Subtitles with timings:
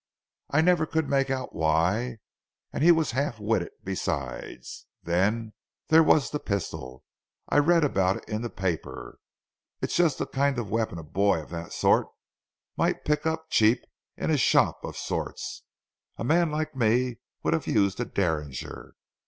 [0.49, 2.17] I never could make out why,
[2.73, 4.87] and he was half witted besides.
[5.03, 5.53] Then
[5.89, 7.03] there was the pistol
[7.49, 9.19] I read about in the papers.
[9.79, 12.07] It is just the kind of weapon a boy of that sort
[12.75, 13.83] might pick up cheap
[14.17, 15.65] in a shop of sorts.
[16.17, 18.95] A man like me would have used a Derringer.